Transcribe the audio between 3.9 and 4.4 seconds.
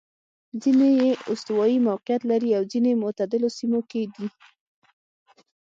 دي.